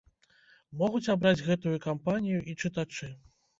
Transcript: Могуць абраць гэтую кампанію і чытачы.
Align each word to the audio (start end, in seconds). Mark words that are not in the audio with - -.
Могуць 0.79 1.09
абраць 1.15 1.43
гэтую 1.51 1.75
кампанію 1.85 2.41
і 2.49 2.59
чытачы. 2.65 3.15